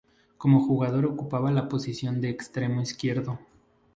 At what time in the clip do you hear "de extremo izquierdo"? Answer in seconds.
2.21-3.37